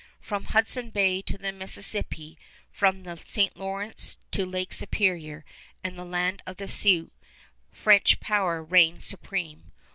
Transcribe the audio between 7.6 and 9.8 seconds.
French power reigned supreme.